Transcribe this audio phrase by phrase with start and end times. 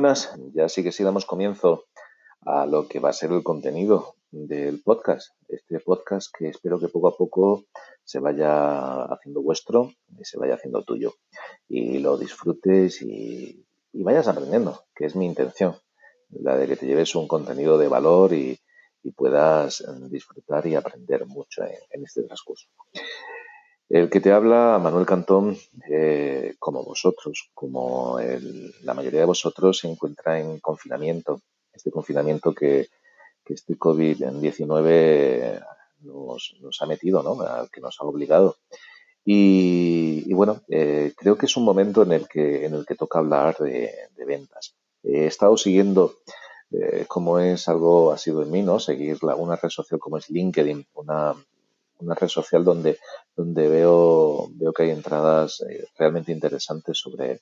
[0.00, 0.34] Buenas.
[0.54, 1.84] Ya sí que sí damos comienzo
[2.46, 5.34] a lo que va a ser el contenido del podcast.
[5.46, 7.64] Este podcast que espero que poco a poco
[8.02, 11.16] se vaya haciendo vuestro y se vaya haciendo tuyo.
[11.68, 15.76] Y lo disfrutes y, vayas aprendiendo, que es mi intención.
[16.30, 18.58] La de que te lleves un contenido de valor y,
[19.14, 22.68] puedas disfrutar y aprender mucho en este transcurso.
[23.90, 25.58] El que te habla, Manuel Cantón,
[25.90, 28.20] eh, como vosotros, como
[28.84, 31.42] la mayoría de vosotros, se encuentra en confinamiento.
[31.72, 32.86] Este confinamiento que,
[33.46, 35.60] este COVID-19
[36.02, 37.36] nos, ha metido, ¿no?
[37.72, 38.58] que nos ha obligado.
[39.24, 43.18] Y, bueno, eh, creo que es un momento en el que, en el que toca
[43.18, 43.92] hablar de,
[44.24, 44.76] ventas.
[45.02, 46.14] He estado siguiendo,
[46.70, 48.78] eh, como es algo, ha sido en mí, ¿no?
[48.78, 51.34] Seguir una red social como es LinkedIn, una,
[52.00, 52.98] una red social donde,
[53.36, 57.40] donde veo, veo que hay entradas eh, realmente interesantes sobre,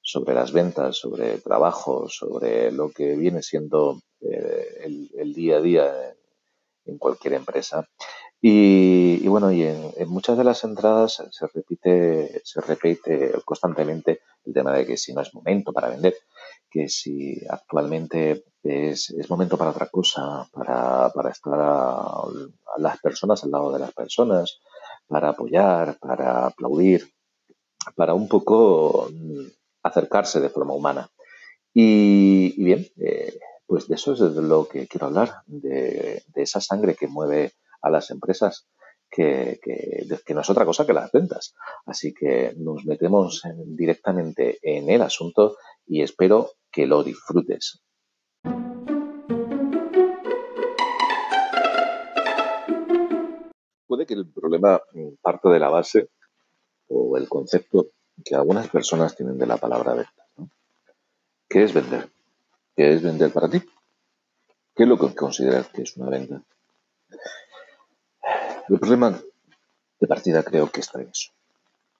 [0.00, 6.14] sobre las ventas, sobre trabajo, sobre lo que viene siendo eh, el, día a día
[6.84, 7.88] en, cualquier empresa.
[8.40, 14.76] Y, bueno, y en, muchas de las entradas se repite, se repite constantemente el tema
[14.76, 16.14] de que si no es momento para vender,
[16.74, 22.24] que si actualmente es, es momento para otra cosa, para, para estar a,
[22.78, 24.58] las personas al lado de las personas,
[25.06, 27.08] para apoyar, para aplaudir,
[27.94, 29.46] para un poco mm,
[29.84, 31.08] acercarse de forma humana.
[31.72, 36.96] Y, bien, eh, pues de eso es de lo que quiero hablar, de, esa sangre
[36.96, 38.66] que mueve a las empresas,
[39.08, 41.54] que, que, que, no es otra cosa que las ventas.
[41.86, 47.80] Así que nos metemos directamente en el asunto y espero que lo disfrutes.
[53.86, 54.82] Puede que el problema
[55.22, 56.10] parte de la base
[56.88, 57.90] o el concepto
[58.24, 60.26] que algunas personas tienen de la palabra venta.
[61.48, 62.10] ¿Qué es vender?
[62.74, 63.62] ¿Qué es vender para ti?
[64.74, 66.42] ¿Qué es lo que consideras que es una venta?
[68.68, 69.16] El problema
[70.00, 71.30] de partida creo que está en eso.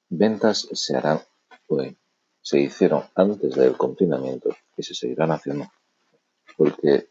[0.09, 1.21] Ventas se harán
[1.69, 1.97] hoy
[2.45, 5.73] se hicieron antes del confinamiento y se seguirán haciendo.
[6.59, 7.09] Porque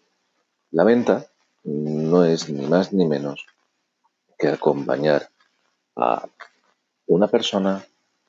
[0.69, 1.25] la venta
[1.63, 3.47] no es ni más ni menos
[4.37, 5.29] que acompañar
[5.95, 6.29] a
[7.07, 7.83] una persona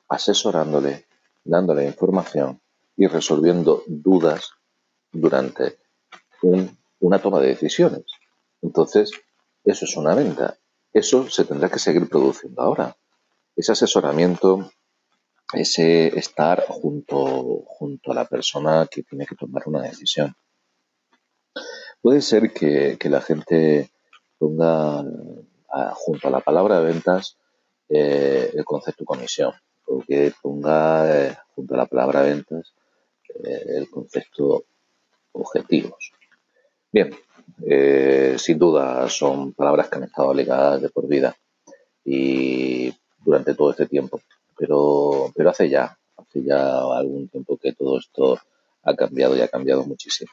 [0.09, 1.05] asesorándole,
[1.43, 2.59] dándole información
[2.97, 4.53] y resolviendo dudas
[5.11, 5.77] durante
[6.99, 8.05] una toma de decisiones.
[8.63, 9.11] Entonces,
[9.63, 10.57] eso es una venta.
[10.91, 12.97] Eso se tendrá que seguir produciendo ahora.
[13.55, 14.71] Ese asesoramiento,
[15.55, 20.33] ese estar junto, junto a la persona que tiene que tomar una decisión.
[22.01, 23.89] Puede ser que, la gente
[24.37, 25.03] ponga
[25.93, 27.37] junto a la palabra ventas
[27.89, 29.53] eh, el concepto comisión
[29.87, 32.73] o que ponga eh, junto a la palabra ventas
[33.43, 34.65] eh, el concepto
[35.31, 36.11] objetivos.
[36.91, 37.09] Bien,
[38.37, 41.35] sin duda son palabras que han estado ligadas de por vida
[42.03, 44.21] y durante todo este tiempo
[44.57, 48.39] pero, pero hace ya, hace ya algún tiempo que todo esto
[48.83, 50.31] ha cambiado y ha cambiado muchísimo.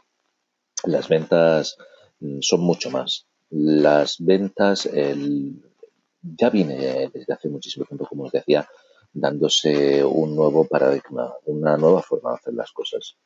[0.85, 1.77] Las ventas
[2.21, 3.27] mm, son mucho más.
[3.51, 4.89] Las ventas
[6.23, 8.67] ya viene desde hace muchísimo tiempo, como os decía,
[9.13, 13.17] dándose un nuevo paradigma, una nueva forma de hacer las cosas.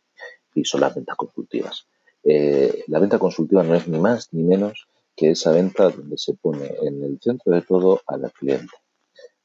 [0.55, 1.87] Y son las ventas consultivas.
[2.25, 6.35] Eh, la venta consultiva no es ni más ni menos que esa venta donde se
[6.35, 8.75] pone en el centro de todo al cliente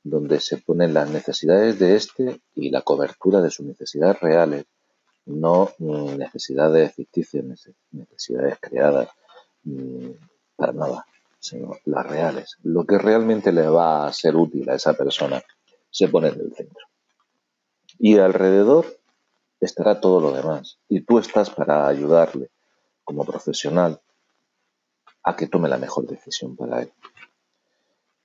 [0.04, 4.66] donde se ponen las necesidades de éste y la cobertura de sus necesidades reales,
[5.26, 7.46] no necesidades ficticias,
[7.92, 9.10] necesidades creadas
[10.56, 11.06] para nada,
[11.40, 12.58] sino las reales.
[12.64, 15.42] Lo que realmente le va a ser útil a esa persona
[15.90, 16.86] se pone en el centro.
[18.00, 18.86] Y alrededor
[19.60, 20.80] estará todo lo demás.
[20.90, 22.50] Y tú estás para ayudarle
[23.04, 24.02] como profesional
[25.24, 26.92] a que tome la mejor decisión para él.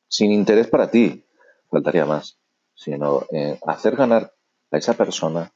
[0.08, 1.25] Sin interés para ti,
[1.70, 2.38] faltaría más,
[2.74, 4.32] sino eh, hacer ganar
[4.70, 5.52] a esa persona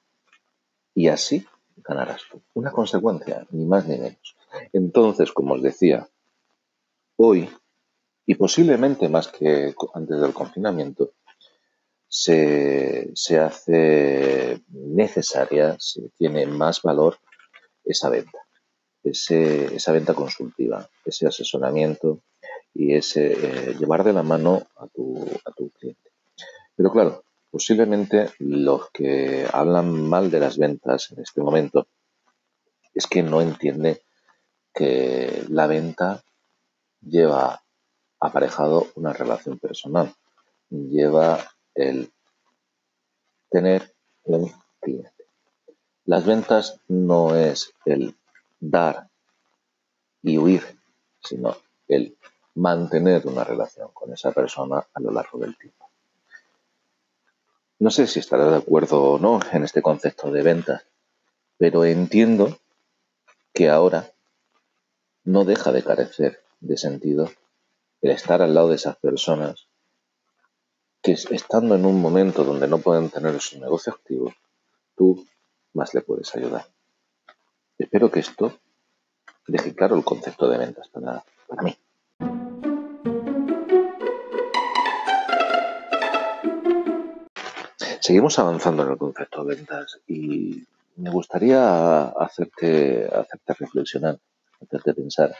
[0.94, 1.46] y así
[1.76, 2.42] ganarás tú.
[2.54, 4.36] Una consecuencia, ni más ni menos.
[4.72, 6.08] Entonces, como os decía,
[7.16, 7.48] hoy,
[8.26, 11.12] y posiblemente más que antes del confinamiento,
[12.08, 17.18] se, se hace necesaria, se tiene más valor
[17.84, 18.38] esa venta,
[19.04, 22.22] ese, esa venta consultiva, ese asesoramiento
[22.74, 26.10] y ese eh, llevar de la mano a tu, a tu cliente.
[26.76, 31.86] Pero claro, posiblemente los que hablan mal de las ventas en este momento
[32.94, 33.98] es que no entienden
[34.72, 36.22] que la venta
[37.00, 37.62] lleva
[38.20, 40.14] aparejado una relación personal,
[40.68, 41.38] lleva
[41.74, 42.12] el
[43.50, 43.94] tener
[44.24, 45.24] un cliente.
[46.04, 48.16] Las ventas no es el
[48.58, 49.08] dar
[50.22, 50.62] y huir,
[51.22, 51.56] sino
[51.88, 52.16] el
[52.54, 55.88] mantener una relación con esa persona a lo largo del tiempo.
[57.78, 60.84] No sé si estará de acuerdo o no en este concepto de ventas,
[61.56, 62.58] pero entiendo
[63.54, 64.10] que ahora
[65.24, 67.30] no deja de carecer de sentido
[68.02, 69.66] el estar al lado de esas personas
[71.02, 74.34] que estando en un momento donde no pueden tener su negocio activo,
[74.96, 75.26] tú
[75.72, 76.66] más le puedes ayudar.
[77.78, 78.58] Espero que esto
[79.46, 81.76] deje claro el concepto de ventas para, para mí.
[88.00, 90.64] Seguimos avanzando en el concepto de ventas y
[90.96, 94.18] me gustaría hacerte, hacerte reflexionar,
[94.60, 95.34] hacerte pensar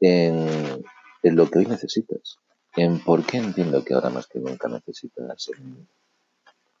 [0.00, 0.84] en,
[1.22, 2.38] en lo que hoy necesitas,
[2.76, 5.50] en por qué entiendo que ahora más que nunca necesitas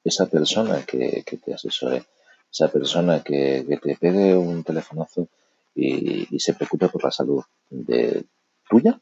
[0.04, 2.04] esa persona que, que te asesore,
[2.52, 5.28] esa persona que, que te pegue un telefonazo
[5.74, 8.24] y, se preocupe por la salud de
[8.68, 9.00] tuya,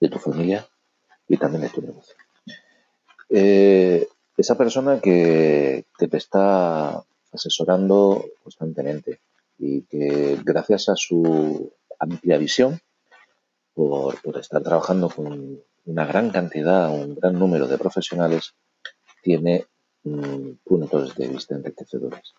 [0.00, 0.66] de tu familia
[1.28, 2.14] y también de tu negocio.
[3.28, 4.08] Eh,
[4.40, 9.20] esa persona que, te está asesorando constantemente
[9.58, 12.80] y que gracias a su amplia visión,
[13.74, 18.54] por, estar trabajando con una gran cantidad, un gran número de profesionales,
[19.22, 19.66] tiene
[20.04, 22.34] mm, puntos de vista enriquecedores.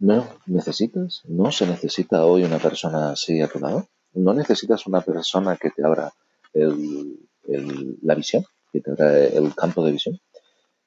[0.00, 3.88] No necesitas, no se necesita hoy una persona así a tu lado.
[4.12, 6.12] No necesitas una persona que te abra
[6.52, 10.20] la visión, que te abra el campo de visión.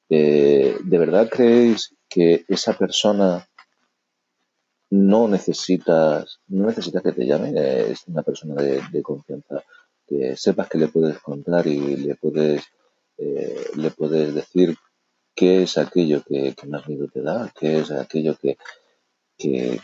[0.09, 3.48] Eh, ¿De verdad creéis que esa persona
[4.89, 7.51] no necesitas, no necesitas que te llame?
[7.92, 9.63] Es una persona de, confianza
[10.07, 12.63] que sepas que le puedes contar y le puedes,
[13.18, 14.77] eh, le puedes decir
[15.36, 18.57] qué es aquello que, que, más miedo te da, qué es aquello que,
[19.38, 19.81] que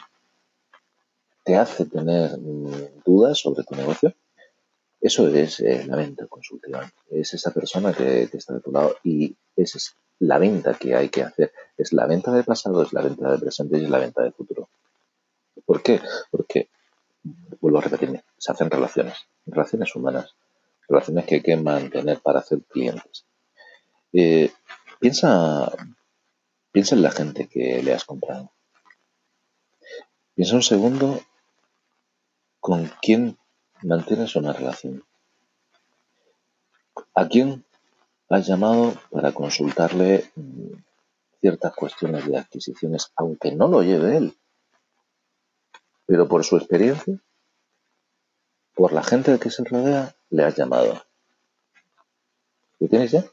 [1.44, 4.16] te hace tener mm, dudas sobre tu negocio.
[5.02, 6.90] Eso es eh, la venta consultiva.
[7.10, 9.76] Es esa persona que, que, está de tu lado y es
[10.20, 11.54] la venta que hay que hacer.
[11.78, 14.34] Es la venta del pasado, es la venta del presente y es la venta del
[14.34, 14.70] futuro.
[15.66, 16.02] ¿Por qué?
[16.32, 16.70] Porque,
[17.60, 19.16] vuelvo a repetirme, se hacen relaciones
[19.46, 20.36] relaciones humanas,
[20.88, 23.26] relaciones que hay que mantener para hacer clientes.
[24.12, 24.52] Eh,
[25.00, 25.72] piensa,
[26.72, 28.52] piensa en la gente que le has comprado.
[30.36, 31.22] Piensa un segundo
[32.60, 33.38] con quién
[33.82, 35.04] mantienes una relación.
[37.16, 37.66] ¿A quién
[38.30, 40.74] has llamado para consultarle mm,
[41.42, 44.38] ciertas cuestiones de adquisiciones, aunque no lo lleve él?
[46.06, 47.20] Pero por su experiencia
[48.74, 51.04] por la gente que se rodea, le has llamado.
[52.80, 53.24] ¿Lo tienes ya?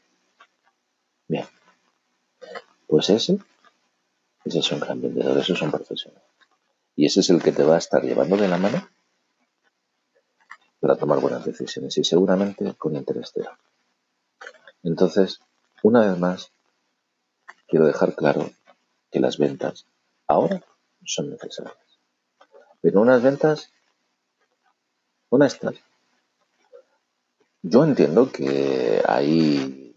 [1.29, 1.47] Bien.
[2.87, 3.39] Pues ese,
[4.45, 6.23] ese es un gran vendedor, ese es un profesional.
[6.97, 8.89] Y ese es el que te va a estar llevando de la mano
[10.81, 13.51] para tomar buenas decisiones y seguramente con interés cero.
[14.83, 15.41] Entonces,
[15.83, 16.53] una vez más,
[17.69, 18.51] quiero dejar claro
[19.11, 19.87] que las ventas
[20.27, 20.63] ahora
[21.05, 21.77] son necesarias.
[22.81, 23.73] Pero unas ventas
[25.29, 25.75] honestas.
[27.63, 29.95] Yo entiendo que hay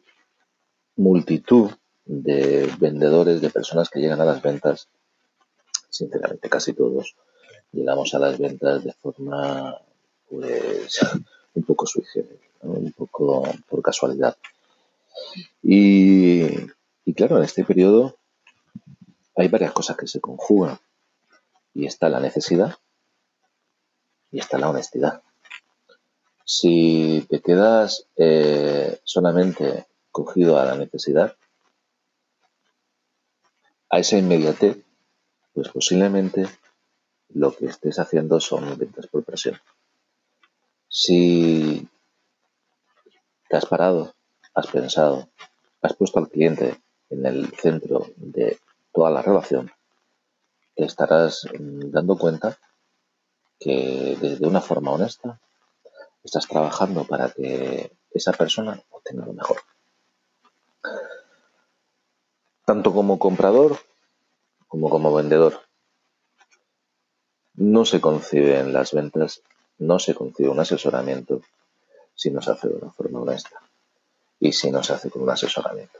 [0.96, 1.72] multitud
[2.06, 4.90] de vendedores, de personas que llegan a las ventas,
[5.90, 7.16] sinceramente casi todos,
[7.72, 9.78] llegamos a las ventas de forma
[10.30, 11.00] pues
[11.56, 12.04] un poco sui
[12.62, 12.72] ¿no?
[12.72, 14.36] un poco por casualidad.
[15.62, 16.44] Y,
[17.06, 18.18] y claro, en este periodo
[19.36, 20.80] hay varias cosas que se conjugan.
[21.74, 22.78] Y está la necesidad,
[24.32, 25.22] y está la honestidad.
[26.46, 31.36] Si te quedas eh, solamente cogido a la necesidad,
[33.90, 34.84] a esa inmediatez,
[35.54, 36.48] pues posiblemente
[37.30, 39.60] lo que estés haciendo son ventas por presión.
[40.88, 41.88] Si
[43.50, 44.16] te has parado,
[44.54, 45.30] has pensado,
[45.82, 48.60] has puesto al cliente en el centro de
[48.92, 49.72] toda la relación,
[50.76, 52.58] te estarás mm, dando cuenta
[53.60, 55.40] que desde una forma honesta
[56.24, 59.58] estás trabajando para que esa persona obtenga lo mejor.
[62.66, 63.78] Tanto como comprador
[64.68, 65.62] como como vendedor.
[67.54, 69.44] No se conciben las ventas,
[69.78, 71.42] no se concibe un asesoramiento
[72.16, 73.62] si no se hace de una forma honesta
[74.44, 76.00] y si no se hace con un asesoramiento.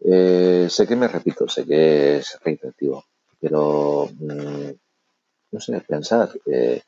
[0.00, 3.04] Eh, sé que me repito, sé que es reiterativo,
[3.38, 4.70] pero mmm,
[5.50, 6.82] no sé, pensar, eh,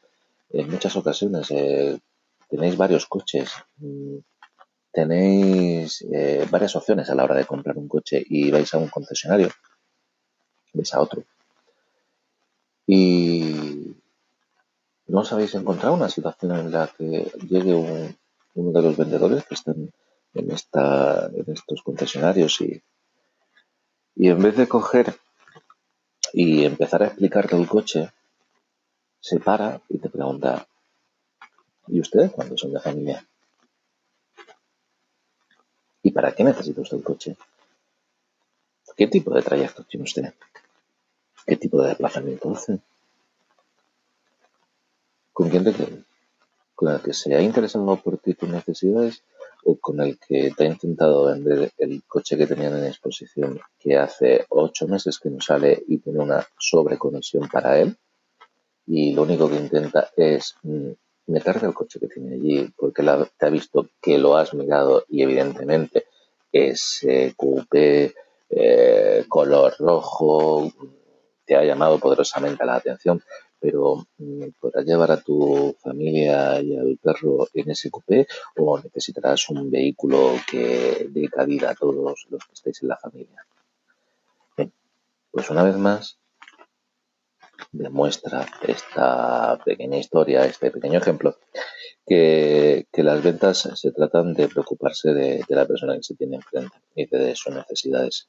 [0.50, 1.98] en muchas ocasiones eh,
[2.48, 4.16] tenéis varios coches, mm,
[4.92, 6.04] tenéis
[6.50, 9.50] varias opciones a la hora de comprar un coche y vais a un concesionario,
[10.72, 11.22] vais a otro,
[12.86, 13.94] Y
[15.06, 18.16] no os habéis encontrado una situación en la que llegue un,
[18.54, 19.90] uno de los vendedores que están
[20.34, 22.82] en, esta, en estos concesionarios y,
[24.14, 25.14] y en vez de coger
[26.32, 28.12] y empezar a explicarte el coche,
[29.20, 30.66] se para y te pregunta,
[31.88, 33.26] ¿y ustedes cuándo son de familia?
[36.02, 37.36] ¿Y para qué necesita usted el coche?
[38.96, 40.34] ¿Qué tipo de trayecto tiene usted?
[41.46, 42.78] ¿Qué tipo de desplazamiento hace?
[45.32, 46.04] ¿Con quién te quedas?
[46.74, 49.22] ¿Con el que se ha interesado por ti tus necesidades
[49.64, 53.96] o con el que te ha intentado vender el coche que tenían en exposición que
[53.96, 57.96] hace ocho meses que no sale y tiene una sobreconexión para él?
[58.86, 60.90] Y lo único que intenta es mm,
[61.26, 65.04] meterte el coche que tiene allí porque la, te ha visto que lo has mirado
[65.08, 66.06] y evidentemente
[66.52, 68.14] ese coupé
[68.48, 70.72] eh, color rojo
[71.44, 73.22] te ha llamado poderosamente la atención,
[73.60, 78.26] pero mm, ¿podrás llevar a tu familia y al perro en ese coupé
[78.56, 83.46] o necesitarás un vehículo que dé cabida a todos los que estéis en la familia?
[84.56, 84.72] Bien,
[85.30, 86.18] pues una vez más
[87.72, 91.36] demuestra esta pequeña historia, este pequeño ejemplo,
[92.06, 96.76] que, las ventas se tratan de preocuparse de, de la persona que se tiene enfrente
[96.94, 98.28] y de sus necesidades.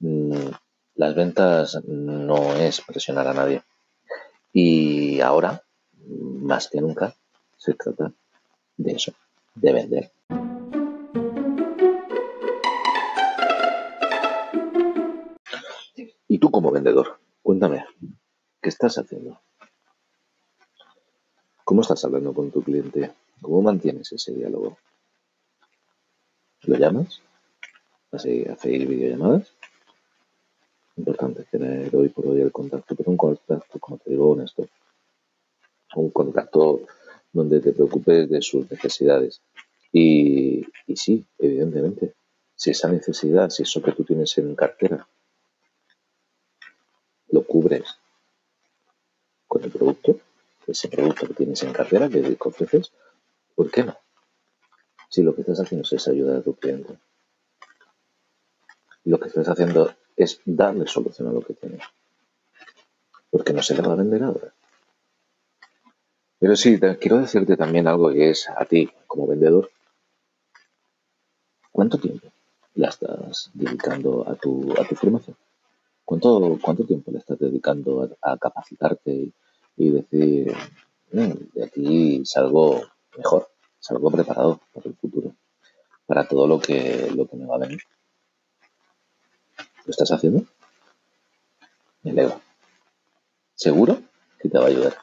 [0.00, 0.48] Mm,
[0.96, 3.62] Las ventas no es presionar a nadie.
[4.56, 5.64] Y ahora,
[6.06, 7.12] más que nunca,
[7.56, 8.12] se trata
[8.76, 9.12] de eso,
[9.56, 10.12] de vender.
[16.28, 17.84] Y tú como vendedor, cuéntame,
[18.62, 19.40] ¿qué estás haciendo?
[21.64, 23.12] ¿Cómo estás hablando con tu cliente?
[23.42, 24.78] ¿Cómo mantienes ese diálogo?
[26.62, 27.20] ¿Lo llamas?
[28.12, 29.52] ¿Hacéis videollamadas?
[30.96, 34.36] Importante tener hoy por hoy el contacto, pero un contacto, como te digo.
[35.96, 36.80] Un contacto
[37.32, 39.40] donde te preocupes de sus necesidades.
[39.92, 42.14] Y, y sí, evidentemente,
[42.54, 45.06] si esa necesidad, si eso que tú tienes en cartera,
[47.28, 47.98] lo cubres
[49.48, 50.18] con el producto,
[50.66, 52.92] ese producto que tienes en cartera, que que ofreces,
[53.54, 53.96] ¿por qué no?
[55.10, 56.98] Si lo que estás haciendo es ayudar a tu cliente.
[59.04, 61.78] Lo que estás haciendo es darle solución a lo que tiene.
[63.30, 64.52] Porque no se le va a vender ahora.
[66.38, 69.70] Pero sí, quiero decirte también algo que es a ti, como vendedor,
[71.72, 72.28] ¿cuánto tiempo
[72.74, 75.36] le estás dedicando a tu, a tu formación?
[76.04, 79.32] ¿Cuánto, ¿Cuánto tiempo le estás dedicando a, capacitarte y,
[79.76, 80.52] y decir,
[81.12, 82.82] "Mm, de aquí salgo
[83.16, 83.48] mejor,
[83.80, 85.34] salgo preparado para el futuro,
[86.06, 87.80] para todo lo que, lo que me va a venir?
[89.86, 90.44] ¿Lo estás haciendo?
[92.02, 92.40] Me alegro.
[93.54, 94.02] Seguro
[94.40, 94.96] que te va a ayudar.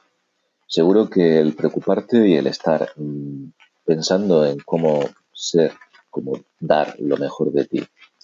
[0.68, 3.52] Seguro que el preocuparte y el estar mm,
[3.86, 5.02] pensando en cómo
[5.34, 5.74] ser,
[6.10, 7.80] cómo dar lo mejor de ti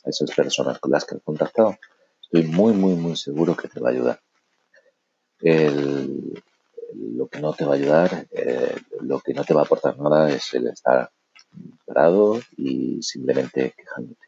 [0.06, 1.78] a esas personas con las que has contactado,
[2.22, 4.20] estoy muy, muy, muy seguro que te va a ayudar.
[5.42, 6.44] El-
[6.96, 10.00] lo que no te va a ayudar, eh, lo que no te va a aportar
[10.00, 11.12] nada es el estar
[11.86, 14.27] parado y simplemente quejándote.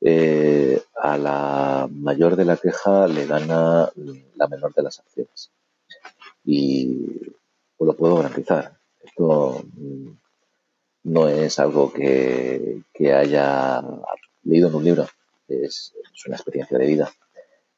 [0.00, 3.90] Eh, a la mayor de la queja le gana
[4.36, 5.50] la menor de las acciones.
[6.44, 7.06] Y
[7.76, 8.78] os lo puedo garantizar.
[9.02, 10.10] Esto mm,
[11.04, 12.82] no es algo que,
[13.14, 13.82] haya
[14.44, 15.06] leído en un libro,
[15.48, 15.94] es,
[16.26, 17.10] una experiencia de vida.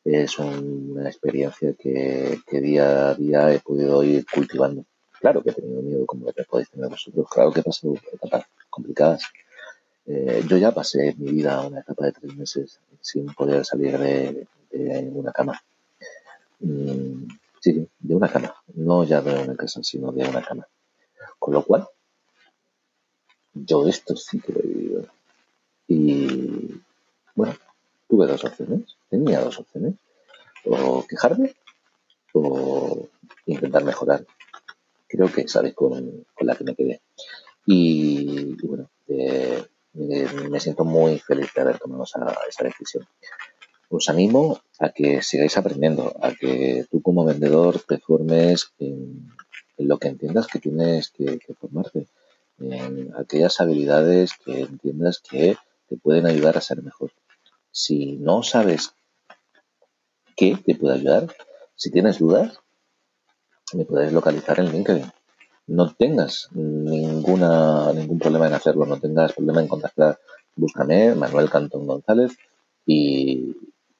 [0.04, 4.84] Es un- una experiencia que, que día a día he podido ir cultivando.
[5.20, 7.26] Claro que he tenido miedo, como lo que podéis tener vosotros.
[7.30, 9.22] Claro que he pasado etapas complicadas.
[10.12, 14.48] Eh, yo ya pasé mi vida una etapa de tres meses sin poder salir de,
[14.72, 15.62] de una cama.
[16.58, 17.28] Mm,
[17.60, 18.52] sí, de una cama.
[18.74, 20.66] No ya de una casa, sino de una cama.
[21.38, 21.86] Con lo cual,
[23.54, 25.06] yo esto sí que lo he vivido.
[25.86, 26.82] Y
[27.36, 27.54] bueno,
[28.08, 28.96] tuve dos opciones.
[29.08, 29.94] Tenía dos opciones.
[30.64, 31.54] O quejarme
[32.32, 33.08] o
[33.46, 34.26] intentar mejorar.
[35.06, 37.00] Creo que sabéis con, con la que me quedé.
[37.66, 39.39] Y, y bueno, eh,
[40.50, 43.06] me, siento muy feliz de haber tomado esa, decisión.
[43.88, 49.28] Os animo a que sigáis aprendiendo, a que tú como vendedor te formes en,
[49.78, 52.06] lo que entiendas que tienes que, formarte,
[52.58, 55.56] en aquellas habilidades que entiendas que
[55.88, 57.10] te pueden ayudar a ser mejor.
[57.72, 58.92] Si no sabes
[60.36, 61.34] qué te puede ayudar,
[61.74, 62.60] si tienes dudas,
[63.72, 65.12] me puedes localizar en LinkedIn.
[65.66, 70.18] No tengas ninguna, ningún problema en hacerlo, no tengas problema en contactar.
[70.56, 72.36] Búscame, Manuel Cantón González,
[72.86, 73.56] y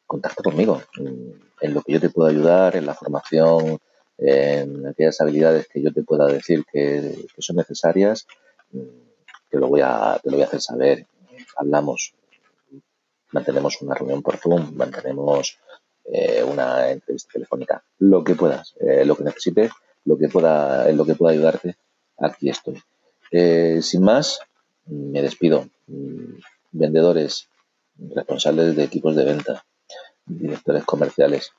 [0.07, 0.83] contacta conmigo.
[1.61, 3.79] En lo que yo te pueda ayudar, en la formación,
[4.19, 8.27] en aquellas habilidades que yo te pueda decir que, son necesarias,
[9.49, 11.07] te lo, voy a, te lo voy a hacer saber.
[11.57, 12.15] Hablamos,
[13.33, 15.59] mantenemos una reunión por Zoom, mantenemos
[16.05, 19.71] eh, una entrevista telefónica, lo que puedas, eh, lo que necesites,
[20.05, 21.77] lo que pueda, en lo que pueda ayudarte,
[22.19, 22.83] aquí estoy.
[23.31, 24.41] Eh, sin más,
[24.87, 25.69] me despido.
[26.73, 27.49] Vendedores,
[27.99, 29.65] responsables de equipos de venta,
[30.25, 31.53] directores comerciales,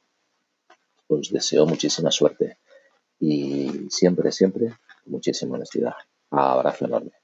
[1.08, 2.58] os deseo muchísima suerte
[3.20, 4.74] y siempre, siempre,
[5.06, 5.94] muchísima honestidad.
[6.30, 7.21] Abrazo enorme.